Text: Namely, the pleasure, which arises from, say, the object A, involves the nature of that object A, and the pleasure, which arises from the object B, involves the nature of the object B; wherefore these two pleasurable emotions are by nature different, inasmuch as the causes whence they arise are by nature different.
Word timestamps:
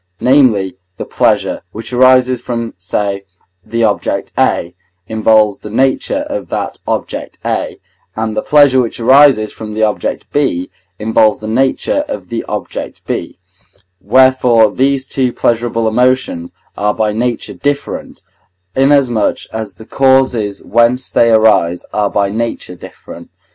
Namely, 0.19 0.77
the 0.97 1.05
pleasure, 1.05 1.61
which 1.73 1.93
arises 1.93 2.41
from, 2.41 2.73
say, 2.75 3.23
the 3.63 3.83
object 3.83 4.31
A, 4.35 4.73
involves 5.05 5.59
the 5.59 5.69
nature 5.69 6.25
of 6.27 6.49
that 6.49 6.79
object 6.87 7.37
A, 7.45 7.79
and 8.15 8.35
the 8.35 8.41
pleasure, 8.41 8.81
which 8.81 8.99
arises 8.99 9.53
from 9.53 9.75
the 9.75 9.83
object 9.83 10.25
B, 10.33 10.71
involves 10.97 11.39
the 11.39 11.47
nature 11.47 12.03
of 12.07 12.29
the 12.29 12.43
object 12.45 13.05
B; 13.05 13.37
wherefore 13.99 14.71
these 14.71 15.05
two 15.05 15.31
pleasurable 15.31 15.87
emotions 15.87 16.51
are 16.75 16.95
by 16.95 17.11
nature 17.11 17.53
different, 17.53 18.23
inasmuch 18.75 19.45
as 19.53 19.75
the 19.75 19.85
causes 19.85 20.63
whence 20.63 21.11
they 21.11 21.29
arise 21.29 21.85
are 21.93 22.09
by 22.09 22.27
nature 22.29 22.73
different. 22.73 23.29